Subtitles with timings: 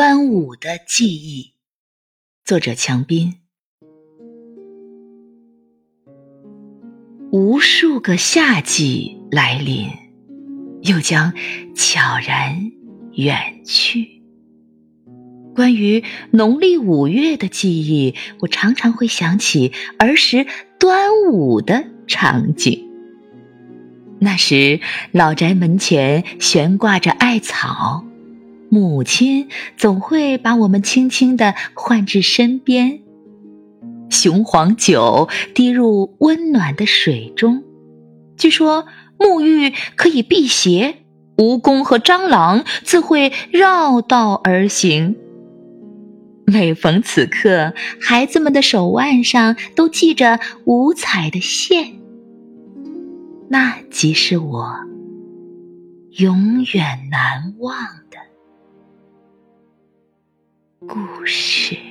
[0.00, 1.52] 端午的记忆，
[2.42, 3.34] 作者强斌。
[7.30, 9.90] 无数个夏季来临，
[10.80, 11.34] 又将
[11.76, 12.72] 悄然
[13.12, 14.22] 远去。
[15.54, 20.46] 关于农历五月的记忆，我常常会想起儿时
[20.78, 22.88] 端午的场景。
[24.18, 24.80] 那时，
[25.12, 28.06] 老宅门前悬挂着艾草。
[28.70, 33.00] 母亲总会把我们轻轻地唤至身边，
[34.08, 37.64] 雄黄酒滴入温暖的水中。
[38.38, 38.86] 据说
[39.18, 40.98] 沐浴可以辟邪，
[41.36, 45.16] 蜈蚣和蟑螂自会绕道而行。
[46.46, 51.94] 每逢此刻，孩子们的手腕上都系着五彩的线，
[53.48, 54.76] 那即是我
[56.18, 57.76] 永远难忘
[58.10, 58.29] 的。
[60.86, 61.89] 故事。